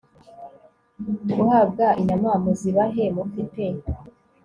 guhabwa 1.37 1.87
inyama 2.01 2.31
muzibahe 2.43 3.03
mufite 3.15 3.63